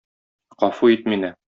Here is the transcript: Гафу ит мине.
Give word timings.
Гафу 0.63 0.91
ит 0.97 1.07
мине. 1.15 1.35